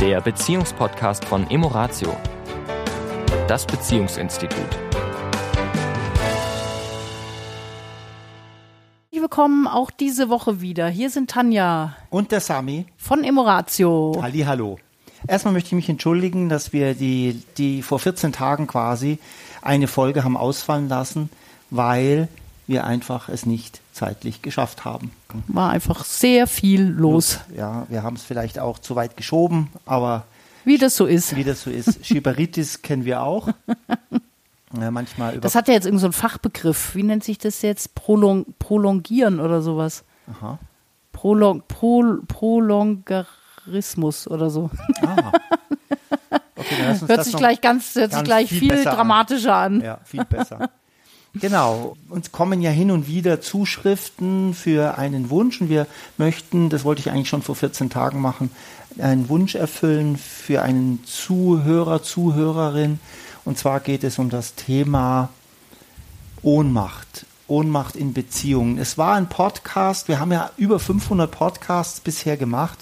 der 0.00 0.22
Beziehungspodcast 0.22 1.26
von 1.26 1.50
Emoratio, 1.50 2.16
das 3.46 3.66
Beziehungsinstitut. 3.66 4.58
Willkommen 9.12 9.66
auch 9.66 9.90
diese 9.90 10.30
Woche 10.30 10.62
wieder. 10.62 10.88
Hier 10.88 11.10
sind 11.10 11.30
Tanja 11.30 11.96
Und 12.08 12.32
der 12.32 12.40
Sami. 12.40 12.86
von 12.96 13.22
Emoratio. 13.22 14.18
Halli, 14.22 14.40
hallo. 14.40 14.78
Erstmal 15.28 15.52
möchte 15.52 15.68
ich 15.68 15.74
mich 15.74 15.90
entschuldigen, 15.90 16.48
dass 16.48 16.72
wir 16.72 16.94
die, 16.94 17.42
die 17.58 17.82
vor 17.82 17.98
14 17.98 18.32
Tagen 18.32 18.66
quasi 18.66 19.18
eine 19.60 19.86
Folge 19.86 20.24
haben 20.24 20.38
ausfallen 20.38 20.88
lassen, 20.88 21.28
weil 21.68 22.28
wir 22.70 22.86
einfach 22.86 23.28
es 23.28 23.44
nicht 23.44 23.80
zeitlich 23.92 24.40
geschafft 24.40 24.86
haben. 24.86 25.10
War 25.48 25.70
einfach 25.70 26.04
sehr 26.04 26.46
viel 26.46 26.82
los, 26.82 27.40
Ja, 27.54 27.86
wir 27.90 28.02
haben 28.02 28.16
es 28.16 28.22
vielleicht 28.22 28.58
auch 28.58 28.78
zu 28.78 28.96
weit 28.96 29.16
geschoben, 29.18 29.68
aber 29.84 30.24
wie 30.64 30.78
das 30.78 30.96
so 30.96 31.04
ist. 31.06 31.36
wie 31.36 31.44
das 31.44 31.62
so 31.62 31.70
ist, 31.70 32.04
Schiberitis 32.06 32.80
kennen 32.82 33.04
wir 33.04 33.22
auch. 33.22 33.48
Ja, 34.78 34.90
manchmal 34.90 35.32
über 35.34 35.40
Das 35.42 35.54
hat 35.54 35.68
ja 35.68 35.74
jetzt 35.74 35.86
irgendeinen 35.86 36.12
so 36.12 36.18
einen 36.18 36.30
Fachbegriff. 36.30 36.94
Wie 36.94 37.02
nennt 37.02 37.24
sich 37.24 37.38
das 37.38 37.62
jetzt? 37.62 37.94
Prolong 37.94 38.46
prolongieren 38.58 39.40
oder 39.40 39.62
sowas. 39.62 40.04
Aha. 40.30 40.58
Prolong 41.12 41.62
Prol 41.66 42.22
Prolongarismus 42.28 44.28
oder 44.28 44.48
so. 44.48 44.70
Ah. 45.02 45.32
Okay, 46.54 46.76
Hört 47.00 47.10
das 47.10 47.26
sich 47.26 47.36
gleich 47.36 47.60
ganz, 47.60 47.94
hört 47.96 48.12
sich 48.12 48.22
gleich 48.22 48.48
viel 48.48 48.60
viel, 48.60 48.68
besser 48.68 48.90
an. 48.90 48.96
dramatischer 48.96 49.56
an. 49.56 49.80
Ja, 49.80 49.98
viel 50.04 50.24
besser. 50.24 50.70
Genau. 51.34 51.96
Uns 52.08 52.32
kommen 52.32 52.60
ja 52.60 52.70
hin 52.70 52.90
und 52.90 53.06
wieder 53.06 53.40
Zuschriften 53.40 54.54
für 54.54 54.98
einen 54.98 55.30
Wunsch 55.30 55.60
und 55.60 55.68
wir 55.68 55.86
möchten, 56.16 56.68
das 56.70 56.84
wollte 56.84 57.00
ich 57.00 57.10
eigentlich 57.10 57.28
schon 57.28 57.42
vor 57.42 57.56
14 57.56 57.90
Tagen 57.90 58.20
machen, 58.20 58.50
einen 58.98 59.28
Wunsch 59.28 59.54
erfüllen 59.54 60.16
für 60.16 60.62
einen 60.62 61.04
Zuhörer, 61.04 62.02
Zuhörerin. 62.02 62.98
Und 63.44 63.58
zwar 63.58 63.80
geht 63.80 64.04
es 64.04 64.18
um 64.18 64.30
das 64.30 64.54
Thema 64.54 65.30
Ohnmacht. 66.42 67.26
Ohnmacht 67.46 67.96
in 67.96 68.12
Beziehungen. 68.12 68.78
Es 68.78 68.96
war 68.96 69.14
ein 69.14 69.28
Podcast, 69.28 70.06
wir 70.06 70.20
haben 70.20 70.30
ja 70.30 70.50
über 70.56 70.78
500 70.78 71.30
Podcasts 71.30 72.00
bisher 72.00 72.36
gemacht 72.36 72.78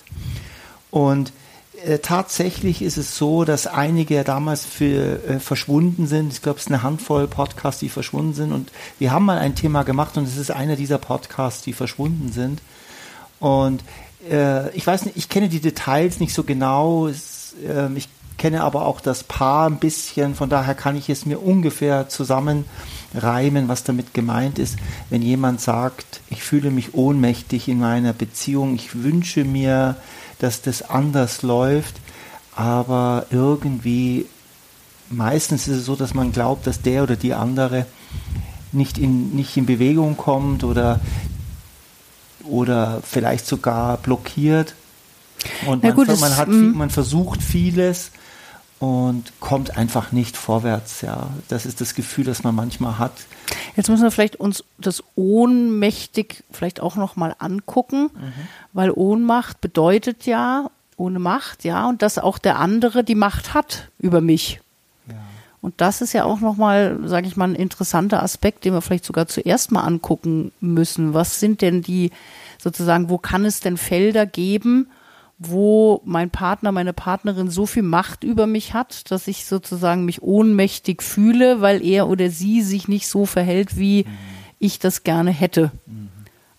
und 0.91 1.33
äh, 1.85 1.99
tatsächlich 1.99 2.83
ist 2.83 2.97
es 2.97 3.17
so, 3.17 3.45
dass 3.45 3.67
einige 3.67 4.15
ja 4.15 4.25
damals 4.25 4.65
für 4.65 5.23
äh, 5.29 5.41
verschwunden 5.41 6.07
sind. 6.07 6.33
Ich 6.33 6.43
glaube, 6.43 6.59
es 6.59 6.67
ist 6.67 6.73
eine 6.73 6.83
Handvoll 6.83 7.27
Podcasts, 7.29 7.81
die 7.81 7.89
verschwunden 7.89 8.35
sind. 8.35 8.53
Und 8.53 8.73
wir 8.99 9.13
haben 9.13 9.25
mal 9.25 9.39
ein 9.39 9.55
Thema 9.55 9.83
gemacht 9.85 10.17
und 10.17 10.25
es 10.25 10.37
ist 10.37 10.51
einer 10.51 10.77
dieser 10.77 10.99
Podcasts, 10.99 11.63
die 11.63 11.73
verschwunden 11.73 12.33
sind. 12.33 12.61
Und 13.41 13.85
äh, 14.31 14.71
ich 14.71 14.87
weiß 14.87 15.05
nicht, 15.05 15.17
ich 15.17 15.29
kenne 15.29 15.49
die 15.49 15.61
Details 15.61 16.21
nicht 16.21 16.35
so 16.35 16.45
genau. 16.45 17.07
Es, 17.07 17.55
ähm, 17.65 17.97
ich 17.97 18.09
kenne 18.39 18.63
aber 18.63 18.87
auch 18.87 19.01
das 19.01 19.25
Paar 19.25 19.69
ein 19.69 19.79
bisschen. 19.79 20.35
Von 20.35 20.49
daher 20.49 20.75
kann 20.75 20.97
ich 20.97 21.09
es 21.11 21.27
mir 21.27 21.43
ungefähr 21.43 22.09
zusammenreimen, 22.09 23.69
was 23.69 23.85
damit 23.85 24.15
gemeint 24.15 24.59
ist, 24.59 24.77
wenn 25.11 25.23
jemand 25.23 25.61
sagt, 25.61 26.21
ich 26.31 26.43
fühle 26.43 26.71
mich 26.71 26.95
ohnmächtig 26.95 27.69
in 27.69 27.81
meiner 27.81 28.13
Beziehung. 28.13 28.75
Ich 28.75 29.03
wünsche 29.03 29.45
mir, 29.45 29.97
dass 30.39 30.63
das 30.63 30.83
anders 30.83 31.43
läuft, 31.43 31.97
aber 32.55 33.27
irgendwie 33.31 34.27
meistens 35.11 35.69
ist 35.69 35.77
es 35.77 35.85
so, 35.85 35.97
dass 35.97 36.15
man 36.15 36.33
glaubt, 36.33 36.67
dass 36.67 36.83
der 36.83 37.03
oder 37.03 37.17
die 37.17 37.35
andere 37.35 37.87
nicht 38.73 38.99
in, 38.99 39.35
nicht 39.35 39.57
in 39.57 39.67
Bewegung 39.67 40.17
kommt 40.17 40.65
oder, 40.65 41.01
oder 42.45 43.01
vielleicht 43.03 43.47
sogar 43.47 43.97
blockiert. 43.99 44.75
Und 45.67 45.83
man, 45.83 45.95
gut, 45.95 46.09
man, 46.21 46.37
hat 46.37 46.49
mm. 46.49 46.77
man 46.77 46.91
versucht 46.91 47.43
vieles 47.43 48.11
und 48.79 49.33
kommt 49.41 49.77
einfach 49.77 50.13
nicht 50.13 50.37
vorwärts. 50.37 51.01
Ja, 51.01 51.31
das 51.49 51.67
ist 51.67 51.81
das 51.81 51.95
Gefühl, 51.95 52.25
das 52.25 52.45
man 52.45 52.55
manchmal 52.55 52.99
hat. 52.99 53.13
Jetzt 53.77 53.89
müssen 53.89 54.03
wir 54.03 54.11
vielleicht 54.11 54.37
uns 54.37 54.65
das 54.79 55.03
ohnmächtig 55.17 56.45
vielleicht 56.51 56.81
auch 56.81 56.97
noch 56.97 57.17
mal 57.17 57.35
angucken, 57.39 58.11
weil 58.73 58.91
Ohnmacht 58.91 59.61
bedeutet 59.61 60.27
ja 60.27 60.71
ohne 60.97 61.19
Macht, 61.19 61.65
ja, 61.65 61.89
und 61.89 62.03
dass 62.03 62.19
auch 62.19 62.39
der 62.39 62.59
andere 62.59 63.05
die 63.05 63.15
Macht 63.15 63.55
hat 63.55 63.89
über 63.99 64.21
mich. 64.21 64.61
Ja. 65.07 65.15
Und 65.61 65.81
das 65.81 66.01
ist 66.01 66.13
ja 66.13 66.25
auch 66.25 66.41
nochmal, 66.41 66.99
sage 67.05 67.29
ich 67.29 67.37
mal, 67.37 67.49
ein 67.49 67.55
interessanter 67.55 68.23
Aspekt, 68.23 68.65
den 68.65 68.75
wir 68.75 68.83
vielleicht 68.83 69.05
sogar 69.05 69.29
zuerst 69.29 69.71
mal 69.71 69.83
angucken 69.83 70.53
müssen. 70.61 71.15
Was 71.15 71.39
sind 71.39 71.63
denn 71.63 71.83
die, 71.83 72.11
sozusagen, 72.59 73.09
wo 73.09 73.17
kann 73.17 73.45
es 73.45 73.61
denn 73.61 73.77
Felder 73.77 74.27
geben, 74.27 74.89
wo 75.39 76.03
mein 76.05 76.31
Partner, 76.31 76.73
meine 76.73 76.93
Partnerin 76.93 77.49
so 77.49 77.65
viel 77.67 77.85
Macht 77.85 78.25
über 78.25 78.47
mich 78.47 78.75
hat, 78.75 79.11
dass 79.11 79.29
ich 79.29 79.45
sozusagen 79.45 80.05
mich 80.05 80.23
ohnmächtig 80.23 81.03
fühle, 81.03 81.61
weil 81.61 81.85
er 81.85 82.09
oder 82.09 82.31
sie 82.31 82.63
sich 82.63 82.89
nicht 82.89 83.07
so 83.07 83.25
verhält, 83.25 83.77
wie 83.77 84.05
ich 84.59 84.81
das 84.81 85.05
gerne 85.05 85.31
hätte. 85.31 85.71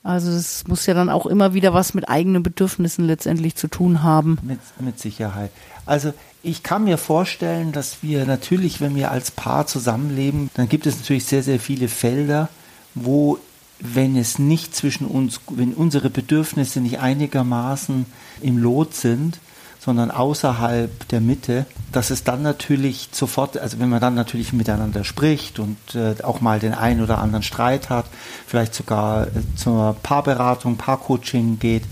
Also 0.02 0.32
es 0.32 0.66
muss 0.66 0.86
ja 0.86 0.94
dann 0.94 1.10
auch 1.10 1.26
immer 1.26 1.54
wieder 1.54 1.74
was 1.74 1.94
mit 1.94 2.08
eigenen 2.08 2.42
Bedürfnissen 2.42 3.06
letztendlich 3.06 3.56
zu 3.56 3.68
tun 3.68 4.02
haben. 4.02 4.40
Mit, 4.42 4.60
mit 4.80 4.98
Sicherheit. 4.98 5.52
Also 5.86 6.14
ich 6.42 6.64
kann 6.64 6.86
mir 6.86 6.98
vorstellen, 6.98 7.74
dass 7.74 8.02
wir 8.02 8.26
natürlich, 8.26 8.80
wenn 8.80 8.96
wir 8.96 9.12
als 9.12 9.32
Paar 9.32 9.68
zusammenleben, 9.68 10.50
dann 10.54 10.70
gibt 10.70 10.88
es 10.88 10.98
natürlich 10.98 11.26
sehr, 11.26 11.44
sehr 11.44 11.60
viele 11.60 11.90
Felder, 11.90 12.48
wo, 12.96 13.40
wenn 13.80 14.16
es 14.16 14.40
nicht 14.40 14.76
zwischen 14.76 15.08
uns, 15.08 15.40
wenn 15.50 15.74
unsere 15.74 16.10
Bedürfnisse 16.10 16.82
nicht 16.82 17.00
einigermaßen 17.00 18.06
im 18.42 18.58
Lot 18.58 18.94
sind, 18.94 19.40
sondern 19.80 20.12
außerhalb 20.12 21.08
der 21.08 21.22
Mitte, 21.22 21.66
dass 21.94 22.10
es 22.10 22.26
dann 22.26 22.42
natürlich 22.42 23.10
sofort, 23.14 23.58
also 23.58 23.80
wenn 23.80 23.90
man 23.90 24.02
dann 24.02 24.14
natürlich 24.14 24.52
miteinander 24.52 25.06
spricht 25.06 25.58
und 25.60 25.78
äh, 25.96 26.22
auch 26.24 26.42
mal 26.42 26.60
den 26.60 26.74
einen 26.74 27.02
oder 27.02 27.20
anderen 27.20 27.44
Streit 27.44 27.90
hat, 27.90 28.06
vielleicht 28.46 28.76
sogar 28.76 29.28
äh, 29.28 29.30
zur 29.56 29.96
Paarberatung, 30.04 30.76
Paarcoaching 30.76 31.60
geht, 31.60 31.84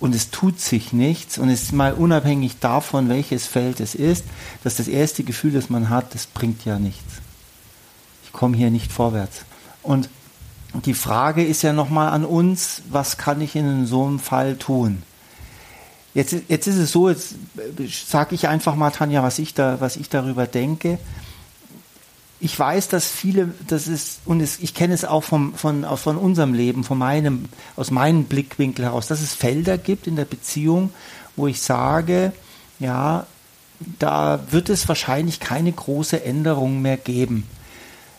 und 0.00 0.14
es 0.14 0.30
tut 0.30 0.60
sich 0.60 0.92
nichts 0.92 1.38
und 1.38 1.48
es 1.48 1.62
ist 1.62 1.72
mal 1.72 1.94
unabhängig 1.94 2.58
davon, 2.60 3.08
welches 3.08 3.46
Feld 3.46 3.80
es 3.80 3.94
ist, 3.94 4.26
dass 4.62 4.76
das 4.76 4.86
erste 4.86 5.24
Gefühl, 5.24 5.52
das 5.52 5.70
man 5.70 5.88
hat, 5.88 6.14
das 6.14 6.26
bringt 6.26 6.66
ja 6.66 6.78
nichts. 6.78 7.22
Ich 8.24 8.32
komme 8.32 8.54
hier 8.54 8.70
nicht 8.70 8.92
vorwärts. 8.92 9.46
Und 9.82 10.10
die 10.82 10.94
Frage 10.94 11.44
ist 11.44 11.62
ja 11.62 11.72
nochmal 11.72 12.08
an 12.08 12.24
uns, 12.24 12.82
was 12.88 13.16
kann 13.16 13.40
ich 13.40 13.54
in 13.54 13.86
so 13.86 14.04
einem 14.04 14.18
Fall 14.18 14.56
tun? 14.56 15.02
Jetzt, 16.14 16.34
jetzt 16.48 16.66
ist 16.66 16.76
es 16.76 16.92
so, 16.92 17.08
jetzt 17.08 17.34
sage 18.06 18.34
ich 18.34 18.48
einfach 18.48 18.76
mal, 18.76 18.90
Tanja, 18.90 19.22
was 19.22 19.38
ich, 19.38 19.54
da, 19.54 19.80
was 19.80 19.96
ich 19.96 20.08
darüber 20.08 20.46
denke. 20.46 20.98
Ich 22.40 22.58
weiß, 22.58 22.88
dass 22.88 23.06
viele, 23.06 23.52
das 23.66 23.88
ist, 23.88 24.20
und 24.24 24.40
es, 24.40 24.58
ich 24.60 24.74
kenne 24.74 24.94
es 24.94 25.04
auch 25.04 25.24
vom, 25.24 25.54
von, 25.54 25.84
von 25.96 26.16
unserem 26.16 26.54
Leben, 26.54 26.84
von 26.84 26.98
meinem, 26.98 27.46
aus 27.74 27.90
meinem 27.90 28.24
Blickwinkel 28.24 28.84
heraus, 28.84 29.08
dass 29.08 29.22
es 29.22 29.34
Felder 29.34 29.78
gibt 29.78 30.06
in 30.06 30.14
der 30.14 30.24
Beziehung, 30.24 30.90
wo 31.36 31.46
ich 31.46 31.62
sage, 31.62 32.32
ja, 32.78 33.26
da 33.98 34.40
wird 34.50 34.68
es 34.68 34.88
wahrscheinlich 34.88 35.40
keine 35.40 35.72
große 35.72 36.24
Änderung 36.24 36.80
mehr 36.82 36.96
geben. 36.96 37.44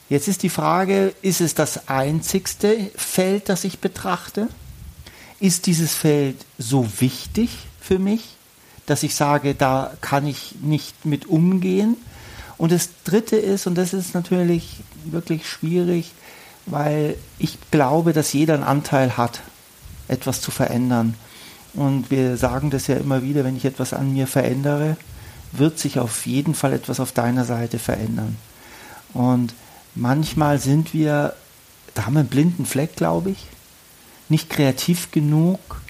Jetzt 0.10 0.28
ist 0.28 0.44
die 0.44 0.50
Frage, 0.50 1.14
ist 1.22 1.42
es 1.42 1.56
das 1.56 1.88
einzigste 1.90 2.92
Feld, 2.96 3.50
das 3.50 3.64
ich 3.64 3.80
betrachte? 3.80 4.48
Ist 5.40 5.66
dieses 5.66 5.96
Feld 5.96 6.38
so 6.60 6.88
wichtig 7.00 7.50
für 7.82 7.98
mich, 7.98 8.36
dass 8.86 9.04
ich 9.04 9.16
sage, 9.16 9.56
da 9.56 9.94
kann 10.02 10.28
ich 10.28 10.56
nicht 10.62 11.06
mit 11.06 11.26
umgehen? 11.26 11.98
Und 12.58 12.72
das 12.72 12.90
Dritte 13.04 13.36
ist, 13.36 13.66
und 13.68 13.76
das 13.76 13.94
ist 13.94 14.14
natürlich 14.14 14.78
wirklich 15.06 15.50
schwierig, 15.50 16.12
weil 16.68 17.18
ich 17.40 17.58
glaube, 17.72 18.14
dass 18.14 18.32
jeder 18.32 18.54
einen 18.54 18.64
Anteil 18.64 19.18
hat, 19.18 19.42
etwas 20.08 20.40
zu 20.40 20.52
verändern. 20.52 21.16
Und 21.74 22.12
wir 22.12 22.38
sagen 22.38 22.70
das 22.70 22.88
ja 22.88 22.96
immer 22.96 23.24
wieder, 23.24 23.44
wenn 23.44 23.58
ich 23.58 23.66
etwas 23.66 23.94
an 23.94 24.14
mir 24.14 24.28
verändere, 24.28 24.97
wird 25.52 25.79
sich 25.79 26.00
auf 26.00 26.26
jeden 26.26 26.53
Fall 26.53 26.74
etwas 26.74 27.00
auf 27.00 27.12
deiner 27.12 27.44
Seite 27.44 27.79
verändern. 27.79 28.38
Und 29.14 29.53
manchmal 29.96 30.59
sind 30.59 30.94
wir, 30.94 31.34
da 31.94 32.06
haben 32.06 32.14
wir 32.14 32.22
einen 32.22 32.30
blinden 32.30 32.66
Fleck, 32.66 32.96
glaube 32.96 33.32
ich, 33.32 33.47
nicht 34.30 34.50
kreativ 34.50 35.12
genug 35.12 35.82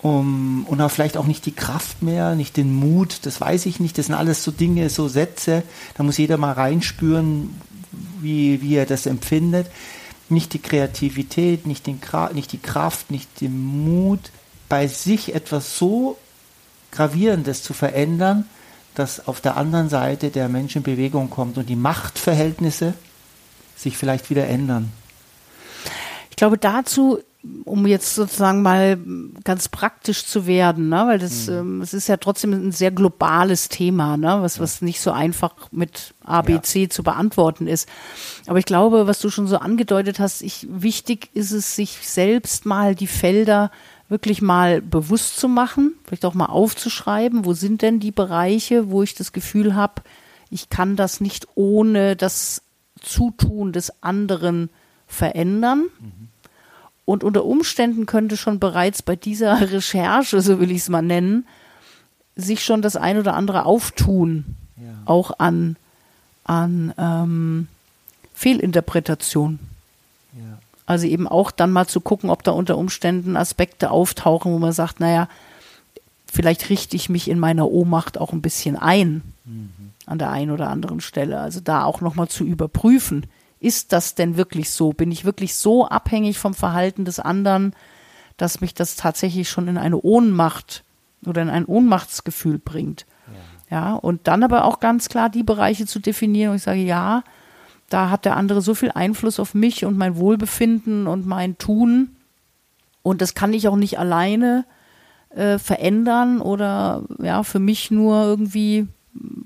um, 0.00 0.64
und 0.68 0.80
auch 0.80 0.90
vielleicht 0.90 1.16
auch 1.16 1.26
nicht 1.26 1.44
die 1.46 1.54
Kraft 1.54 2.02
mehr, 2.02 2.34
nicht 2.34 2.56
den 2.56 2.72
Mut, 2.72 3.20
das 3.22 3.40
weiß 3.40 3.66
ich 3.66 3.80
nicht. 3.80 3.98
Das 3.98 4.06
sind 4.06 4.14
alles 4.14 4.44
so 4.44 4.52
Dinge, 4.52 4.90
so 4.90 5.08
Sätze, 5.08 5.64
da 5.94 6.04
muss 6.04 6.18
jeder 6.18 6.36
mal 6.36 6.52
reinspüren, 6.52 7.60
wie, 8.20 8.62
wie 8.62 8.76
er 8.76 8.86
das 8.86 9.06
empfindet. 9.06 9.68
Nicht 10.28 10.52
die 10.52 10.60
Kreativität, 10.60 11.66
nicht, 11.66 11.86
den, 11.86 12.00
nicht 12.34 12.52
die 12.52 12.58
Kraft, 12.58 13.10
nicht 13.10 13.40
den 13.40 13.58
Mut, 13.58 14.20
bei 14.68 14.86
sich 14.86 15.34
etwas 15.34 15.78
so 15.78 16.16
Gravierendes 16.92 17.62
zu 17.62 17.72
verändern, 17.72 18.44
dass 18.94 19.26
auf 19.26 19.40
der 19.40 19.56
anderen 19.56 19.88
Seite 19.88 20.30
der 20.30 20.48
Mensch 20.48 20.76
in 20.76 20.82
Bewegung 20.82 21.30
kommt 21.30 21.58
und 21.58 21.68
die 21.68 21.76
Machtverhältnisse 21.76 22.94
sich 23.78 23.96
vielleicht 23.96 24.30
wieder 24.30 24.46
ändern. 24.46 24.92
Ich 26.30 26.36
glaube, 26.36 26.58
dazu 26.58 27.20
um 27.64 27.86
jetzt 27.86 28.14
sozusagen 28.14 28.62
mal 28.62 28.98
ganz 29.44 29.68
praktisch 29.68 30.26
zu 30.26 30.46
werden, 30.46 30.88
ne? 30.88 31.04
weil 31.06 31.18
das, 31.18 31.46
mhm. 31.46 31.54
ähm, 31.54 31.80
es 31.82 31.94
ist 31.94 32.08
ja 32.08 32.16
trotzdem 32.16 32.52
ein 32.52 32.72
sehr 32.72 32.90
globales 32.90 33.68
Thema, 33.68 34.16
ne? 34.16 34.38
was, 34.40 34.58
was 34.58 34.82
nicht 34.82 35.00
so 35.00 35.12
einfach 35.12 35.52
mit 35.70 36.14
ABC 36.24 36.82
ja. 36.82 36.90
zu 36.90 37.02
beantworten 37.02 37.68
ist. 37.68 37.88
Aber 38.46 38.58
ich 38.58 38.64
glaube, 38.64 39.06
was 39.06 39.20
du 39.20 39.30
schon 39.30 39.46
so 39.46 39.58
angedeutet 39.58 40.18
hast, 40.18 40.42
ich, 40.42 40.66
wichtig 40.68 41.30
ist 41.32 41.52
es, 41.52 41.76
sich 41.76 41.98
selbst 42.02 42.66
mal 42.66 42.94
die 42.94 43.06
Felder 43.06 43.70
wirklich 44.08 44.42
mal 44.42 44.82
bewusst 44.82 45.38
zu 45.38 45.48
machen, 45.48 45.94
vielleicht 46.04 46.24
auch 46.24 46.34
mal 46.34 46.46
aufzuschreiben, 46.46 47.44
wo 47.44 47.52
sind 47.52 47.82
denn 47.82 48.00
die 48.00 48.12
Bereiche, 48.12 48.90
wo 48.90 49.02
ich 49.02 49.14
das 49.14 49.32
Gefühl 49.32 49.74
habe, 49.74 50.02
ich 50.50 50.70
kann 50.70 50.96
das 50.96 51.20
nicht 51.20 51.46
ohne 51.54 52.16
das 52.16 52.62
Zutun 53.00 53.72
des 53.72 54.02
anderen 54.02 54.70
verändern. 55.06 55.86
Mhm. 56.00 56.28
Und 57.04 57.24
unter 57.24 57.44
Umständen 57.44 58.04
könnte 58.06 58.36
schon 58.36 58.58
bereits 58.58 59.02
bei 59.02 59.16
dieser 59.16 59.60
Recherche, 59.72 60.40
so 60.42 60.60
will 60.60 60.70
ich 60.70 60.78
es 60.78 60.88
mal 60.88 61.02
nennen, 61.02 61.46
sich 62.36 62.64
schon 62.64 62.82
das 62.82 62.96
ein 62.96 63.18
oder 63.18 63.34
andere 63.34 63.66
auftun, 63.66 64.56
ja. 64.76 64.84
auch 65.06 65.38
an, 65.38 65.76
an 66.44 66.94
ähm, 66.96 67.68
Fehlinterpretation. 68.34 69.58
Ja. 70.34 70.58
Also 70.86 71.06
eben 71.06 71.26
auch 71.26 71.50
dann 71.50 71.72
mal 71.72 71.86
zu 71.86 72.00
gucken, 72.00 72.30
ob 72.30 72.44
da 72.44 72.52
unter 72.52 72.78
Umständen 72.78 73.36
Aspekte 73.36 73.90
auftauchen, 73.90 74.52
wo 74.52 74.58
man 74.58 74.72
sagt, 74.72 75.00
naja, 75.00 75.28
vielleicht 76.26 76.70
richte 76.70 76.94
ich 76.94 77.08
mich 77.08 77.28
in 77.28 77.38
meiner 77.38 77.68
Ohnmacht 77.68 78.18
auch 78.18 78.32
ein 78.32 78.42
bisschen 78.42 78.76
ein 78.76 79.22
mhm. 79.44 79.70
An 80.08 80.18
der 80.18 80.30
einen 80.30 80.50
oder 80.50 80.68
anderen 80.70 81.00
Stelle. 81.00 81.38
Also 81.40 81.60
da 81.60 81.84
auch 81.84 82.00
nochmal 82.00 82.28
zu 82.28 82.44
überprüfen, 82.44 83.26
ist 83.60 83.92
das 83.92 84.14
denn 84.14 84.36
wirklich 84.36 84.70
so? 84.70 84.92
Bin 84.92 85.10
ich 85.10 85.24
wirklich 85.24 85.54
so 85.54 85.86
abhängig 85.86 86.38
vom 86.38 86.54
Verhalten 86.54 87.04
des 87.04 87.20
anderen, 87.20 87.74
dass 88.36 88.60
mich 88.60 88.74
das 88.74 88.96
tatsächlich 88.96 89.48
schon 89.48 89.68
in 89.68 89.78
eine 89.78 90.00
Ohnmacht 90.00 90.84
oder 91.26 91.42
in 91.42 91.50
ein 91.50 91.64
Ohnmachtsgefühl 91.64 92.58
bringt? 92.58 93.06
Ja, 93.70 93.76
ja 93.76 93.94
und 93.94 94.28
dann 94.28 94.42
aber 94.42 94.64
auch 94.64 94.80
ganz 94.80 95.08
klar 95.08 95.28
die 95.28 95.42
Bereiche 95.42 95.86
zu 95.86 95.98
definieren, 95.98 96.52
wo 96.52 96.56
ich 96.56 96.62
sage, 96.62 96.80
ja, 96.80 97.24
da 97.90 98.10
hat 98.10 98.24
der 98.24 98.36
andere 98.36 98.60
so 98.60 98.74
viel 98.74 98.92
Einfluss 98.92 99.40
auf 99.40 99.54
mich 99.54 99.84
und 99.84 99.96
mein 99.96 100.16
Wohlbefinden 100.16 101.06
und 101.06 101.26
mein 101.26 101.58
Tun. 101.58 102.16
Und 103.02 103.22
das 103.22 103.34
kann 103.34 103.54
ich 103.54 103.66
auch 103.66 103.76
nicht 103.76 103.98
alleine 103.98 104.66
äh, 105.30 105.58
verändern 105.58 106.40
oder 106.40 107.04
ja, 107.18 107.42
für 107.42 107.58
mich 107.58 107.90
nur 107.90 108.22
irgendwie 108.24 108.86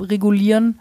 regulieren, 0.01 0.79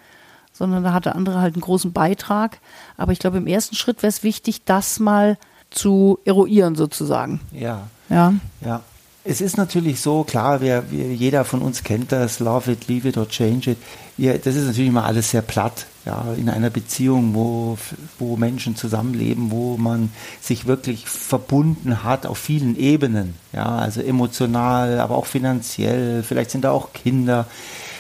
sondern 0.54 0.84
da 0.84 0.94
hat 0.94 1.06
der 1.06 1.16
andere 1.16 1.40
halt 1.40 1.56
einen 1.56 1.62
großen 1.62 1.94
Beitrag. 1.94 2.60
Aber 2.98 3.12
ich 3.12 3.20
glaube, 3.20 3.38
im 3.38 3.48
ersten 3.48 3.76
Schritt 3.76 4.04
wäre 4.04 4.10
es 4.10 4.24
wichtig, 4.24 4.64
das 4.66 5.00
mal 5.00 5.38
zu 5.70 6.20
eruieren 6.26 6.76
sozusagen. 6.76 7.40
Ja. 7.52 7.88
Ja. 8.10 8.34
Ja. 8.64 8.82
Es 9.24 9.40
ist 9.40 9.56
natürlich 9.56 10.02
so, 10.02 10.24
klar, 10.24 10.62
wir, 10.62 10.86
wir, 10.90 11.14
jeder 11.14 11.46
von 11.46 11.62
uns 11.62 11.84
kennt 11.84 12.12
das, 12.12 12.40
love 12.40 12.72
it, 12.72 12.88
leave 12.88 13.08
it 13.08 13.18
or 13.18 13.30
change 13.30 13.72
it. 13.72 13.78
Ja, 14.18 14.36
das 14.36 14.56
ist 14.56 14.66
natürlich 14.66 14.90
immer 14.90 15.06
alles 15.06 15.30
sehr 15.30 15.44
platt. 15.44 15.86
Ja, 16.06 16.34
in 16.36 16.50
einer 16.50 16.72
Beziehung, 16.72 17.36
wo, 17.36 17.78
wo 18.18 18.36
Menschen 18.36 18.76
zusammenleben, 18.76 19.52
wo 19.52 19.78
man 19.78 20.12
sich 20.42 20.66
wirklich 20.66 21.06
verbunden 21.08 22.04
hat 22.04 22.26
auf 22.26 22.40
vielen 22.40 22.76
Ebenen. 22.76 23.36
Ja, 23.54 23.68
also 23.78 24.02
emotional, 24.02 25.00
aber 25.00 25.16
auch 25.16 25.28
finanziell. 25.28 26.24
Vielleicht 26.24 26.50
sind 26.50 26.64
da 26.64 26.72
auch 26.72 26.92
Kinder. 26.94 27.46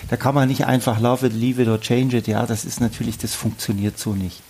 Da 0.10 0.18
kann 0.18 0.36
man 0.36 0.50
nicht 0.50 0.66
einfach 0.66 1.00
love 1.00 1.26
it, 1.26 1.34
leave 1.34 1.62
it 1.62 1.68
or 1.68 1.80
change 1.80 2.18
it. 2.18 2.28
Ja, 2.28 2.46
das 2.46 2.66
ist 2.66 2.82
natürlich, 2.82 3.18
das 3.18 3.34
funktioniert 3.34 3.98
so 3.98 4.14
nicht. 4.14 4.42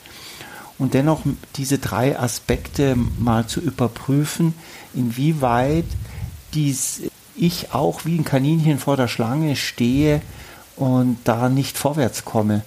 Und 0.77 0.95
dennoch 0.95 1.21
diese 1.55 1.77
drei 1.77 2.17
Aspekte 2.17 2.95
mal 3.19 3.45
zu 3.45 3.59
überprüfen, 3.59 4.55
inwieweit 4.95 5.85
dies 6.53 7.03
ich 7.35 7.73
auch 7.73 8.05
wie 8.05 8.17
ein 8.17 8.25
Kaninchen 8.25 8.79
vor 8.79 8.97
der 8.97 9.07
Schlange 9.07 9.55
stehe 9.55 10.21
und 10.75 11.17
da 11.23 11.49
nicht 11.49 11.77
vorwärts 11.77 12.25
komme. 12.25 12.63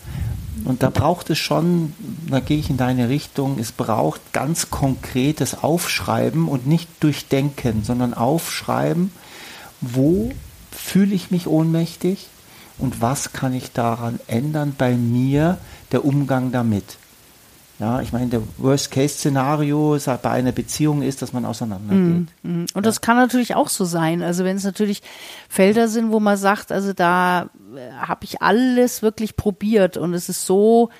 Und 0.64 0.82
da 0.82 0.90
braucht 0.90 1.28
es 1.30 1.38
schon, 1.38 1.92
da 2.28 2.40
gehe 2.40 2.58
ich 2.58 2.70
in 2.70 2.76
deine 2.76 3.08
Richtung, 3.08 3.58
es 3.58 3.72
braucht 3.72 4.20
ganz 4.32 4.70
konkretes 4.70 5.62
Aufschreiben 5.62 6.48
und 6.48 6.66
nicht 6.66 6.88
durchdenken, 7.00 7.82
sondern 7.84 8.14
aufschreiben, 8.14 9.10
wo 9.80 10.30
fühle 10.70 11.14
ich 11.14 11.30
mich 11.30 11.46
ohnmächtig, 11.46 12.28
und 12.78 13.00
was 13.00 13.32
kann 13.32 13.52
ich 13.52 13.72
daran 13.72 14.18
ändern 14.26 14.74
bei 14.76 14.94
mir, 14.94 15.58
der 15.92 16.04
Umgang 16.04 16.50
damit. 16.50 16.98
Ja, 17.80 18.00
ich 18.00 18.12
meine, 18.12 18.28
der 18.28 18.42
Worst-Case-Szenario 18.58 19.98
bei 20.22 20.30
einer 20.30 20.52
Beziehung 20.52 21.02
ist, 21.02 21.22
dass 21.22 21.32
man 21.32 21.44
auseinandergeht. 21.44 22.28
Mm, 22.42 22.48
mm. 22.48 22.60
Und 22.60 22.76
ja. 22.76 22.80
das 22.82 23.00
kann 23.00 23.16
natürlich 23.16 23.56
auch 23.56 23.68
so 23.68 23.84
sein. 23.84 24.22
Also 24.22 24.44
wenn 24.44 24.56
es 24.56 24.64
natürlich 24.64 25.02
Felder 25.48 25.88
sind, 25.88 26.12
wo 26.12 26.20
man 26.20 26.36
sagt, 26.36 26.70
also 26.70 26.92
da 26.92 27.50
äh, 27.74 27.92
habe 27.96 28.24
ich 28.24 28.42
alles 28.42 29.02
wirklich 29.02 29.34
probiert 29.34 29.96
und 29.96 30.14
es 30.14 30.28
ist 30.28 30.46
so 30.46 30.90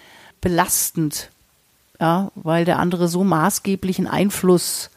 belastend, 0.41 1.31
ja, 2.01 2.33
weil 2.35 2.65
der 2.65 2.81
andere 2.81 3.07
so 3.07 3.23
maßgeblichen 3.23 4.09
Einfluss 4.09 4.91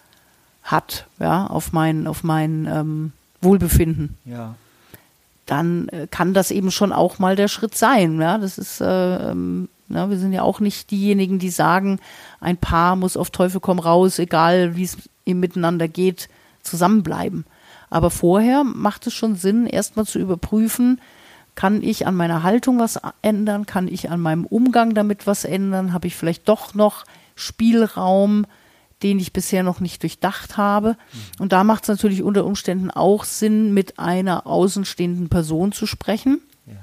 hat, 0.63 1.05
ja, 1.19 1.45
auf 1.45 1.73
mein, 1.73 2.07
auf 2.07 2.23
mein 2.23 2.67
ähm, 2.69 3.11
Wohlbefinden. 3.41 4.17
Ja 4.25 4.55
dann 5.47 5.89
äh, 5.89 6.07
kann 6.09 6.33
das 6.33 6.51
eben 6.51 6.71
schon 6.71 6.93
auch 6.93 7.19
mal 7.19 7.35
der 7.35 7.47
Schritt 7.47 7.75
sein. 7.75 8.21
Ja, 8.21 8.37
das 8.37 8.57
ist, 8.57 8.81
äh, 8.81 9.31
ähm, 9.31 9.69
na, 9.87 10.09
wir 10.09 10.17
sind 10.17 10.33
ja 10.33 10.43
auch 10.43 10.59
nicht 10.59 10.91
diejenigen, 10.91 11.39
die 11.39 11.49
sagen, 11.49 11.99
ein 12.39 12.57
Paar 12.57 12.95
muss 12.95 13.17
auf 13.17 13.31
Teufel 13.31 13.59
komm 13.59 13.79
raus, 13.79 14.19
egal 14.19 14.75
wie 14.75 14.83
es 14.83 14.97
ihm 15.25 15.39
miteinander 15.39 15.87
geht, 15.87 16.29
zusammenbleiben. 16.61 17.45
Aber 17.89 18.09
vorher 18.09 18.63
macht 18.63 19.07
es 19.07 19.13
schon 19.13 19.35
Sinn, 19.35 19.65
erstmal 19.65 20.05
zu 20.05 20.19
überprüfen, 20.19 20.99
kann 21.55 21.81
ich 21.81 22.05
an 22.05 22.15
meiner 22.15 22.43
Haltung 22.43 22.79
was 22.79 22.99
ändern, 23.21 23.65
kann 23.65 23.87
ich 23.87 24.11
an 24.11 24.19
meinem 24.19 24.45
Umgang 24.45 24.93
damit 24.93 25.25
was 25.25 25.43
ändern, 25.43 25.93
habe 25.93 26.07
ich 26.07 26.15
vielleicht 26.15 26.47
doch 26.47 26.75
noch 26.75 27.05
Spielraum, 27.35 28.45
den 29.03 29.19
ich 29.19 29.33
bisher 29.33 29.63
noch 29.63 29.79
nicht 29.79 30.01
durchdacht 30.01 30.57
habe. 30.57 30.97
Und 31.39 31.51
da 31.51 31.63
macht 31.63 31.83
es 31.83 31.89
natürlich 31.89 32.23
unter 32.23 32.45
Umständen 32.45 32.89
auch 32.89 33.23
Sinn, 33.25 33.73
mit 33.73 33.99
einer 33.99 34.47
außenstehenden 34.47 35.29
Person 35.29 35.71
zu 35.71 35.85
sprechen, 35.85 36.41
ja. 36.65 36.73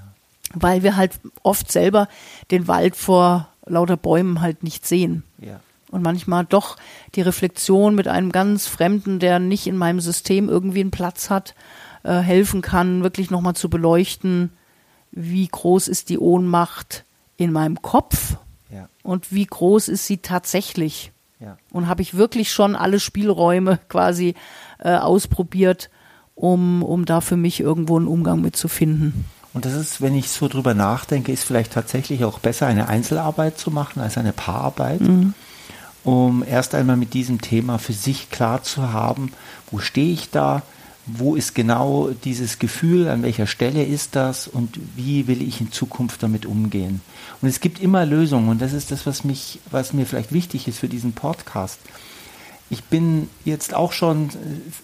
weil 0.52 0.82
wir 0.82 0.96
halt 0.96 1.12
oft 1.43 1.70
selber 1.70 2.08
den 2.50 2.69
Wald 2.69 2.96
vor 2.96 3.49
lauter 3.66 3.96
Bäumen 3.96 4.40
halt 4.40 4.62
nicht 4.62 4.87
sehen. 4.87 5.25
Ja. 5.40 5.61
Und 5.90 6.02
manchmal 6.02 6.44
doch 6.44 6.76
die 7.14 7.22
Reflexion 7.22 7.94
mit 7.94 8.08
einem 8.08 8.32
ganz 8.32 8.67
Fremden, 8.67 9.19
der 9.20 9.38
nicht 9.38 9.67
in 9.67 9.76
meinem 9.76 10.00
System 10.00 10.49
irgendwie 10.49 10.81
einen 10.81 10.90
Platz 10.90 11.31
hat, 11.31 11.55
äh, 12.02 12.19
helfen 12.19 12.62
kann, 12.62 13.02
wirklich 13.02 13.31
nochmal 13.31 13.55
zu 13.55 13.70
beleuchten, 13.70 14.50
wie 15.12 15.46
groß 15.46 15.89
ist 15.89 16.08
die 16.08 16.19
Ohnmacht 16.19 17.05
in 17.36 17.53
meinem 17.53 17.81
Kopf 17.81 18.36
ja. 18.72 18.89
und 19.03 19.32
wie 19.32 19.46
groß 19.46 19.89
ist 19.89 20.06
sie 20.06 20.19
tatsächlich. 20.19 21.12
Ja. 21.44 21.56
Und 21.70 21.89
habe 21.89 22.03
ich 22.03 22.17
wirklich 22.17 22.51
schon 22.53 22.74
alle 22.77 23.01
Spielräume 23.01 23.79
quasi 23.89 24.34
äh, 24.79 24.96
ausprobiert, 24.96 25.91
um, 26.34 26.82
um 26.82 27.05
da 27.05 27.20
für 27.20 27.36
mich 27.36 27.60
irgendwo 27.60 27.96
einen 27.96 28.08
Umgang 28.08 28.41
mit 28.41 28.56
zu 28.56 28.69
finden. 28.69 29.27
Und 29.53 29.65
das 29.65 29.74
ist, 29.74 30.01
wenn 30.01 30.17
ich 30.17 30.31
so 30.31 30.48
drüber 30.48 30.74
nachdenke, 30.74 31.31
ist 31.31 31.44
vielleicht 31.44 31.72
tatsächlich 31.72 32.24
auch 32.24 32.41
besser, 32.41 32.67
eine 32.67 32.89
Einzelarbeit 32.89 33.56
zu 33.56 33.70
machen 33.70 34.01
als 34.01 34.19
eine 34.19 34.32
Paararbeit, 34.32 35.01
mhm. 35.01 35.34
um 36.03 36.43
erst 36.43 36.74
einmal 36.74 36.96
mit 36.96 37.15
diesem 37.15 37.41
Thema 37.41 37.79
für 37.79 37.93
sich 37.93 38.31
klar 38.31 38.65
zu 38.65 38.93
haben, 38.93 39.32
wo 39.70 39.79
stehe 39.79 40.13
ich 40.13 40.31
da, 40.31 40.63
wo 41.06 41.34
ist 41.34 41.55
genau 41.55 42.11
dieses 42.25 42.58
Gefühl, 42.58 43.08
an 43.08 43.23
welcher 43.23 43.46
Stelle 43.46 43.84
ist 43.84 44.17
das 44.17 44.49
und 44.49 44.79
wie 44.96 45.27
will 45.27 45.43
ich 45.43 45.61
in 45.61 45.70
Zukunft 45.70 46.23
damit 46.23 46.46
umgehen. 46.46 47.03
Und 47.43 47.49
es 47.49 47.61
gibt 47.61 47.81
immer 47.81 48.06
Lösungen 48.06 48.49
und 48.49 48.63
das 48.63 48.73
ist 48.73 48.91
das, 48.91 49.05
was 49.06 49.25
mich, 49.25 49.61
was 49.70 49.93
mir 49.93 50.06
vielleicht 50.06 50.32
wichtig 50.32 50.67
ist 50.67 50.79
für 50.79 50.89
diesen 50.89 51.13
Podcast. 51.13 51.79
Ich 52.70 52.84
bin 52.84 53.29
jetzt 53.44 53.75
auch 53.75 53.93
schon 53.93 54.31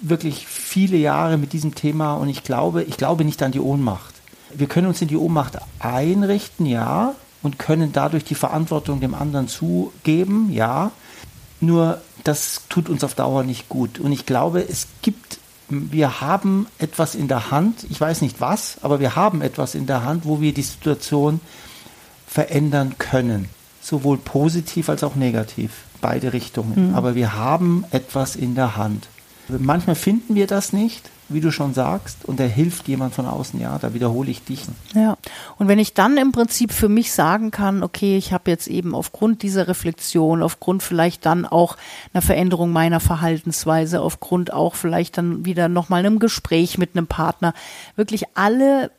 wirklich 0.03 0.47
viele 0.47 0.99
Jahre 0.99 1.39
mit 1.39 1.55
diesem 1.55 1.75
Thema 1.75 2.15
und 2.15 2.29
ich 2.29 2.45
glaube, 2.45 2.83
ich 2.83 2.99
glaube 2.99 3.25
nicht 3.25 3.43
an 3.43 3.53
die 3.53 3.61
Ohnmacht. 3.61 4.15
Wir 4.55 4.67
können 4.67 4.89
uns 4.89 5.01
in 5.01 5.09
die 5.09 5.17
Ohnmacht 5.17 5.59
einrichten, 5.79 6.67
ja, 6.67 7.15
und 7.43 7.59
können 7.59 7.93
dadurch 7.93 8.25
die 8.25 8.35
Verantwortung 8.35 9.01
dem 9.01 9.15
anderen 9.15 9.49
zugeben, 9.49 10.53
ja. 10.53 10.91
Nur 11.61 12.01
das 12.25 12.63
tut 12.69 12.89
uns 12.89 13.03
auf 13.05 13.15
Dauer 13.15 13.45
nicht 13.45 13.69
gut. 13.69 13.99
Und 13.99 14.13
ich 14.13 14.27
glaube, 14.27 14.67
es 14.67 14.87
gibt 15.03 15.40
wir 15.71 16.21
haben 16.21 16.67
etwas 16.79 17.15
in 17.15 17.29
der 17.29 17.51
Hand, 17.51 17.87
ich 17.89 18.01
weiß 18.01 18.23
nicht 18.23 18.41
was, 18.41 18.79
aber 18.83 19.01
wir 19.01 19.17
haben 19.17 19.41
etwas 19.41 19.75
in 19.75 19.87
der 19.87 20.05
Hand, 20.05 20.25
wo 20.25 20.41
wir 20.41 20.53
die 20.53 20.63
Situation 20.63 21.41
verändern 22.27 22.97
können. 22.99 23.49
Sowohl 23.81 24.19
positiv 24.19 24.89
als 24.89 25.03
auch 25.03 25.15
negativ, 25.15 25.71
beide 26.01 26.33
Richtungen. 26.33 26.91
Mhm. 26.91 26.95
Aber 26.95 27.15
wir 27.15 27.35
haben 27.35 27.85
etwas 27.91 28.37
in 28.37 28.55
der 28.55 28.77
Hand. 28.77 29.09
Manchmal 29.59 29.97
finden 29.97 30.35
wir 30.35 30.47
das 30.47 30.73
nicht, 30.73 31.11
wie 31.29 31.41
du 31.41 31.51
schon 31.53 31.75
sagst, 31.75 32.25
und 32.25 32.41
da 32.41 32.45
hilft 32.45 32.89
jemand 32.89 33.15
von 33.15 33.27
außen, 33.27 33.61
ja, 33.61 33.79
da 33.79 33.95
wiederhole 33.95 34.31
ich 34.31 34.43
dich. 34.43 34.65
Ja, 34.95 35.17
und 35.59 35.69
wenn 35.69 35.79
ich 35.79 35.95
dann 35.95 36.17
im 36.17 36.33
Prinzip 36.33 36.73
für 36.73 36.89
mich 36.89 37.13
sagen 37.13 37.51
kann, 37.51 37.83
okay, 37.83 38.17
ich 38.17 38.33
habe 38.33 38.51
jetzt 38.51 38.67
eben 38.67 38.95
aufgrund 38.95 39.43
dieser 39.43 39.69
Reflexion, 39.69 40.43
aufgrund 40.43 40.83
vielleicht 40.83 41.25
dann 41.27 41.47
auch 41.47 41.77
einer 42.13 42.23
Veränderung 42.23 42.73
meiner 42.73 43.01
Verhaltensweise, 43.01 44.01
aufgrund 44.01 44.53
auch 44.53 44.75
vielleicht 44.75 45.19
dann 45.19 45.45
wieder 45.45 45.69
nochmal 45.69 46.01
einem 46.01 46.19
Gespräch 46.19 46.79
mit 46.79 46.97
einem 46.97 47.07
Partner, 47.07 47.55
wirklich 47.95 48.25
alle 48.35 48.91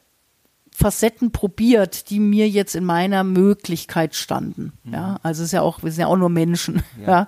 Facetten 0.74 1.32
probiert, 1.32 2.10
die 2.10 2.20
mir 2.20 2.48
jetzt 2.48 2.76
in 2.76 2.86
meiner 2.86 3.24
Möglichkeit 3.24 4.16
standen. 4.16 4.74
Mhm. 4.84 4.94
Ja, 4.94 5.20
also 5.22 5.44
es 5.44 5.48
ist 5.48 5.54
ja 5.54 5.62
auch, 5.62 5.84
wir 5.84 5.92
sind 5.92 6.02
ja 6.02 6.08
auch 6.08 6.18
nur 6.18 6.30
Menschen. 6.30 6.82
Ja. 7.00 7.08
ja. 7.08 7.28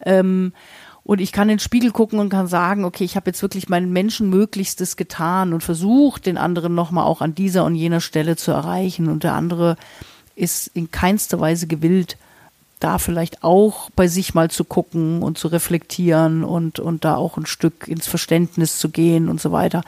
Ähm, 0.00 0.52
und 1.04 1.20
ich 1.20 1.32
kann 1.32 1.50
in 1.50 1.56
den 1.56 1.60
Spiegel 1.60 1.90
gucken 1.90 2.18
und 2.18 2.30
kann 2.30 2.46
sagen, 2.46 2.84
okay, 2.84 3.04
ich 3.04 3.14
habe 3.14 3.28
jetzt 3.28 3.42
wirklich 3.42 3.68
mein 3.68 3.92
Menschenmöglichstes 3.92 4.96
getan 4.96 5.52
und 5.52 5.62
versucht, 5.62 6.24
den 6.24 6.38
anderen 6.38 6.74
nochmal 6.74 7.04
auch 7.04 7.20
an 7.20 7.34
dieser 7.34 7.64
und 7.66 7.74
jener 7.74 8.00
Stelle 8.00 8.36
zu 8.36 8.52
erreichen. 8.52 9.08
Und 9.08 9.22
der 9.22 9.34
andere 9.34 9.76
ist 10.34 10.68
in 10.68 10.90
keinster 10.90 11.38
Weise 11.40 11.66
gewillt, 11.66 12.16
da 12.80 12.98
vielleicht 12.98 13.44
auch 13.44 13.90
bei 13.94 14.08
sich 14.08 14.34
mal 14.34 14.50
zu 14.50 14.64
gucken 14.64 15.22
und 15.22 15.36
zu 15.36 15.48
reflektieren 15.48 16.42
und, 16.42 16.78
und 16.80 17.04
da 17.04 17.16
auch 17.16 17.36
ein 17.36 17.46
Stück 17.46 17.86
ins 17.86 18.06
Verständnis 18.06 18.78
zu 18.78 18.88
gehen 18.88 19.28
und 19.28 19.42
so 19.42 19.52
weiter. 19.52 19.82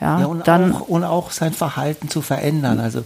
Ja, 0.00 0.20
ja 0.20 0.26
und, 0.26 0.48
dann, 0.48 0.74
auch, 0.74 0.88
und 0.88 1.04
auch 1.04 1.30
sein 1.30 1.52
Verhalten 1.52 2.08
zu 2.08 2.22
verändern. 2.22 2.80
Also 2.80 3.04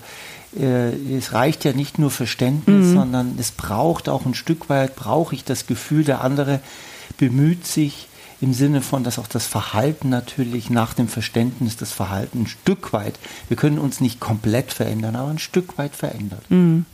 äh, 0.58 0.92
es 1.14 1.34
reicht 1.34 1.64
ja 1.64 1.74
nicht 1.74 1.98
nur 1.98 2.10
Verständnis, 2.10 2.86
mhm. 2.86 2.94
sondern 2.94 3.34
es 3.38 3.50
braucht 3.50 4.08
auch 4.08 4.24
ein 4.24 4.34
Stück 4.34 4.70
weit, 4.70 4.96
brauche 4.96 5.34
ich 5.34 5.44
das 5.44 5.66
Gefühl, 5.66 6.04
der 6.04 6.24
andere 6.24 6.60
bemüht 7.16 7.66
sich 7.66 8.08
im 8.40 8.54
Sinne 8.54 8.80
von, 8.80 9.04
dass 9.04 9.18
auch 9.18 9.26
das 9.26 9.46
Verhalten 9.46 10.08
natürlich 10.08 10.70
nach 10.70 10.94
dem 10.94 11.08
Verständnis 11.08 11.76
das 11.76 11.92
Verhalten 11.92 12.42
ein 12.42 12.46
Stück 12.46 12.92
weit, 12.92 13.18
wir 13.48 13.56
können 13.56 13.78
uns 13.78 14.00
nicht 14.00 14.18
komplett 14.18 14.72
verändern, 14.72 15.16
aber 15.16 15.30
ein 15.30 15.38
Stück 15.38 15.76
weit 15.78 15.94
verändert. 15.94 16.42
Mhm. 16.50 16.86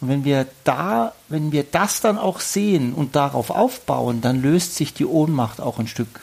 Und 0.00 0.08
wenn 0.08 0.24
wir 0.24 0.46
da, 0.64 1.14
wenn 1.28 1.52
wir 1.52 1.62
das 1.62 2.00
dann 2.00 2.18
auch 2.18 2.40
sehen 2.40 2.92
und 2.92 3.16
darauf 3.16 3.50
aufbauen, 3.50 4.20
dann 4.20 4.42
löst 4.42 4.74
sich 4.74 4.92
die 4.92 5.06
Ohnmacht 5.06 5.60
auch 5.60 5.78
ein 5.78 5.86
Stück 5.86 6.20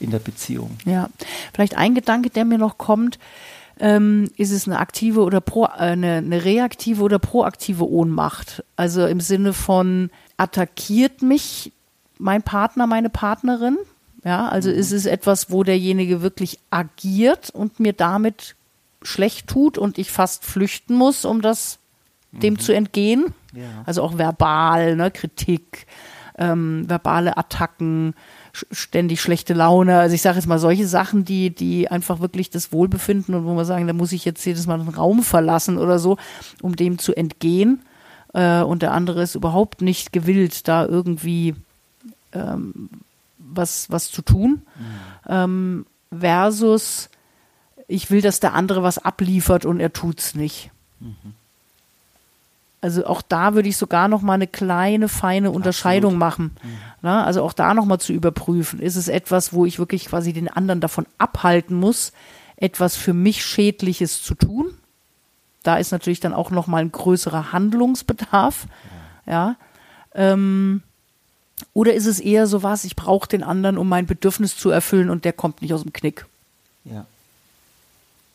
in 0.00 0.10
der 0.10 0.18
Beziehung. 0.18 0.76
Ja, 0.84 1.08
vielleicht 1.54 1.76
ein 1.76 1.94
Gedanke, 1.94 2.30
der 2.30 2.44
mir 2.44 2.58
noch 2.58 2.78
kommt, 2.78 3.18
ähm, 3.78 4.30
ist 4.36 4.50
es 4.50 4.66
eine 4.66 4.78
aktive 4.78 5.20
oder 5.20 5.40
pro, 5.40 5.66
äh, 5.66 5.68
eine, 5.68 6.16
eine 6.16 6.44
reaktive 6.44 7.02
oder 7.02 7.18
proaktive 7.18 7.88
Ohnmacht? 7.88 8.64
Also 8.76 9.06
im 9.06 9.20
Sinne 9.20 9.52
von 9.52 10.10
attackiert 10.36 11.22
mich 11.22 11.72
mein 12.20 12.42
Partner, 12.42 12.86
meine 12.86 13.10
Partnerin. 13.10 13.78
Ja, 14.24 14.48
also 14.48 14.68
mhm. 14.68 14.76
ist 14.76 14.92
es 14.92 15.06
etwas, 15.06 15.50
wo 15.50 15.64
derjenige 15.64 16.22
wirklich 16.22 16.58
agiert 16.70 17.50
und 17.50 17.80
mir 17.80 17.94
damit 17.94 18.54
schlecht 19.02 19.48
tut 19.48 19.78
und 19.78 19.96
ich 19.98 20.10
fast 20.10 20.44
flüchten 20.44 20.94
muss, 20.94 21.24
um 21.24 21.40
das 21.40 21.78
dem 22.32 22.54
mhm. 22.54 22.58
zu 22.58 22.72
entgehen. 22.72 23.34
Ja. 23.54 23.82
Also 23.86 24.02
auch 24.02 24.18
verbal, 24.18 24.94
ne, 24.94 25.10
Kritik, 25.10 25.86
ähm, 26.38 26.88
verbale 26.88 27.38
Attacken, 27.38 28.14
ständig 28.52 29.20
schlechte 29.20 29.54
Laune. 29.54 29.98
Also 29.98 30.14
ich 30.14 30.22
sage 30.22 30.36
jetzt 30.36 30.46
mal 30.46 30.58
solche 30.58 30.86
Sachen, 30.86 31.24
die, 31.24 31.50
die 31.50 31.90
einfach 31.90 32.20
wirklich 32.20 32.50
das 32.50 32.72
Wohlbefinden 32.72 33.34
und 33.34 33.46
wo 33.46 33.54
wir 33.54 33.64
sagen, 33.64 33.86
da 33.86 33.92
muss 33.94 34.12
ich 34.12 34.24
jetzt 34.24 34.44
jedes 34.44 34.66
Mal 34.66 34.78
den 34.78 34.88
Raum 34.88 35.22
verlassen 35.22 35.78
oder 35.78 35.98
so, 35.98 36.18
um 36.60 36.76
dem 36.76 36.98
zu 36.98 37.14
entgehen. 37.14 37.82
Äh, 38.34 38.62
und 38.62 38.82
der 38.82 38.92
andere 38.92 39.22
ist 39.22 39.34
überhaupt 39.34 39.80
nicht 39.82 40.12
gewillt, 40.12 40.68
da 40.68 40.84
irgendwie 40.84 41.54
ähm, 42.32 42.90
was, 43.38 43.90
was 43.90 44.10
zu 44.10 44.22
tun, 44.22 44.62
mhm. 44.76 44.86
ähm, 45.28 45.86
versus 46.16 47.08
ich 47.88 48.10
will, 48.10 48.20
dass 48.20 48.40
der 48.40 48.54
andere 48.54 48.82
was 48.82 48.98
abliefert 48.98 49.64
und 49.64 49.80
er 49.80 49.92
tut's 49.92 50.34
nicht. 50.34 50.70
Mhm. 51.00 51.34
Also 52.82 53.04
auch 53.04 53.20
da 53.20 53.54
würde 53.54 53.68
ich 53.68 53.76
sogar 53.76 54.08
noch 54.08 54.22
mal 54.22 54.34
eine 54.34 54.46
kleine, 54.46 55.08
feine 55.08 55.50
Unterscheidung 55.50 56.14
Absolut. 56.14 56.18
machen. 56.18 56.56
Mhm. 56.62 56.78
Na, 57.02 57.24
also 57.24 57.42
auch 57.42 57.52
da 57.52 57.74
noch 57.74 57.84
mal 57.84 57.98
zu 57.98 58.12
überprüfen. 58.12 58.80
Ist 58.80 58.96
es 58.96 59.08
etwas, 59.08 59.52
wo 59.52 59.66
ich 59.66 59.78
wirklich 59.78 60.06
quasi 60.06 60.32
den 60.32 60.48
anderen 60.48 60.80
davon 60.80 61.06
abhalten 61.18 61.76
muss, 61.76 62.12
etwas 62.56 62.96
für 62.96 63.12
mich 63.12 63.44
Schädliches 63.44 64.22
zu 64.22 64.34
tun? 64.34 64.72
Da 65.62 65.76
ist 65.76 65.92
natürlich 65.92 66.20
dann 66.20 66.32
auch 66.32 66.50
noch 66.50 66.68
mal 66.68 66.78
ein 66.78 66.92
größerer 66.92 67.52
Handlungsbedarf. 67.52 68.66
Ja. 69.26 69.32
ja. 69.32 69.56
Ähm, 70.14 70.82
oder 71.72 71.94
ist 71.94 72.06
es 72.06 72.20
eher 72.20 72.46
so 72.46 72.62
was, 72.62 72.84
ich 72.84 72.96
brauche 72.96 73.28
den 73.28 73.42
anderen, 73.42 73.78
um 73.78 73.88
mein 73.88 74.06
Bedürfnis 74.06 74.56
zu 74.56 74.70
erfüllen 74.70 75.10
und 75.10 75.24
der 75.24 75.32
kommt 75.32 75.62
nicht 75.62 75.72
aus 75.72 75.82
dem 75.82 75.92
Knick? 75.92 76.26
Ja. 76.84 77.06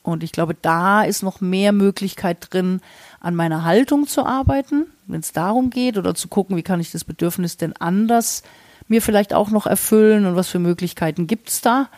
Und 0.03 0.23
ich 0.23 0.31
glaube, 0.31 0.55
da 0.61 1.03
ist 1.03 1.23
noch 1.23 1.41
mehr 1.41 1.71
Möglichkeit 1.71 2.47
drin, 2.51 2.81
an 3.19 3.35
meiner 3.35 3.65
Haltung 3.65 4.07
zu 4.07 4.25
arbeiten, 4.25 4.85
wenn 5.07 5.19
es 5.19 5.31
darum 5.31 5.71
geht, 5.71 5.97
oder 5.97 6.13
zu 6.13 6.27
gucken, 6.27 6.55
wie 6.57 6.63
kann 6.63 6.79
ich 6.79 6.91
das 6.91 7.03
Bedürfnis 7.03 7.57
denn 7.57 7.73
anders 7.73 8.43
mir 8.87 9.01
vielleicht 9.01 9.33
auch 9.33 9.49
noch 9.49 9.65
erfüllen 9.65 10.25
und 10.25 10.35
was 10.35 10.47
für 10.47 10.59
Möglichkeiten 10.59 11.25
gibt 11.25 11.49
es 11.49 11.61
da, 11.61 11.89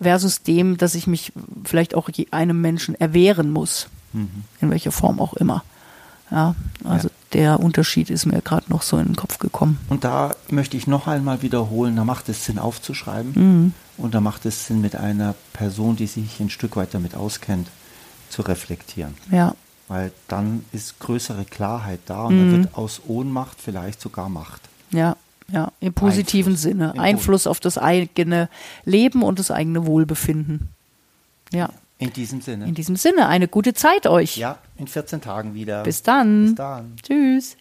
versus 0.00 0.42
dem, 0.42 0.76
dass 0.76 0.94
ich 0.94 1.08
mich 1.08 1.32
vielleicht 1.64 1.94
auch 1.96 2.08
einem 2.30 2.60
Menschen 2.60 2.94
erwehren 2.94 3.50
muss, 3.50 3.88
mhm. 4.12 4.44
in 4.60 4.70
welcher 4.70 4.92
Form 4.92 5.20
auch 5.20 5.34
immer. 5.34 5.64
Ja, 6.30 6.54
also 6.84 7.08
ja. 7.08 7.14
Der 7.34 7.60
Unterschied 7.60 8.10
ist 8.10 8.26
mir 8.26 8.40
gerade 8.40 8.70
noch 8.70 8.82
so 8.82 8.96
in 8.96 9.06
den 9.06 9.16
Kopf 9.16 9.38
gekommen. 9.38 9.78
Und 9.88 10.04
da 10.04 10.34
möchte 10.48 10.76
ich 10.76 10.86
noch 10.86 11.06
einmal 11.06 11.42
wiederholen, 11.42 11.96
da 11.96 12.04
macht 12.04 12.28
es 12.28 12.44
Sinn 12.44 12.58
aufzuschreiben 12.58 13.32
mhm. 13.34 13.72
und 13.98 14.14
da 14.14 14.20
macht 14.20 14.46
es 14.46 14.66
Sinn 14.66 14.80
mit 14.80 14.96
einer 14.96 15.34
Person, 15.52 15.96
die 15.96 16.06
sich 16.06 16.40
ein 16.40 16.50
Stück 16.50 16.76
weit 16.76 16.94
damit 16.94 17.14
auskennt, 17.14 17.68
zu 18.30 18.42
reflektieren. 18.42 19.14
Ja. 19.30 19.54
Weil 19.88 20.12
dann 20.28 20.64
ist 20.72 20.98
größere 21.00 21.44
Klarheit 21.44 22.00
da 22.06 22.24
und 22.24 22.36
mhm. 22.36 22.52
dann 22.52 22.62
wird 22.62 22.76
aus 22.76 23.02
Ohnmacht 23.06 23.58
vielleicht 23.60 24.00
sogar 24.00 24.28
Macht. 24.28 24.62
Ja, 24.90 25.16
ja, 25.52 25.72
im 25.80 25.92
positiven 25.92 26.52
Einfluss. 26.52 26.62
Sinne. 26.62 26.92
Im 26.94 27.00
Einfluss 27.00 27.46
auf 27.46 27.60
das 27.60 27.76
eigene 27.76 28.48
Leben 28.84 29.22
und 29.22 29.38
das 29.38 29.50
eigene 29.50 29.84
Wohlbefinden. 29.84 30.70
Ja. 31.52 31.68
In 31.98 32.12
diesem 32.12 32.40
Sinne. 32.40 32.66
In 32.66 32.74
diesem 32.74 32.96
Sinne, 32.96 33.28
eine 33.28 33.46
gute 33.48 33.72
Zeit 33.72 34.06
euch. 34.06 34.36
Ja, 34.36 34.58
in 34.76 34.88
14 34.88 35.20
Tagen 35.20 35.54
wieder. 35.54 35.84
Bis 35.84 36.02
dann. 36.02 36.46
Bis 36.46 36.54
dann. 36.56 36.96
Tschüss. 37.02 37.56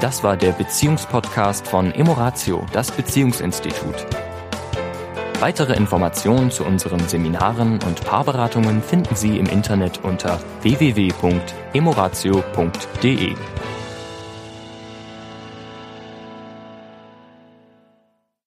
Das 0.00 0.22
war 0.24 0.36
der 0.36 0.52
Beziehungspodcast 0.52 1.66
von 1.66 1.92
Emoratio, 1.92 2.64
das 2.72 2.90
Beziehungsinstitut. 2.90 4.06
Weitere 5.38 5.74
Informationen 5.74 6.50
zu 6.52 6.64
unseren 6.64 7.08
Seminaren 7.08 7.80
und 7.82 8.04
Paarberatungen 8.04 8.82
finden 8.82 9.16
Sie 9.16 9.38
im 9.38 9.46
Internet 9.46 10.04
unter 10.04 10.38
www.emoratio.de. 10.62 13.34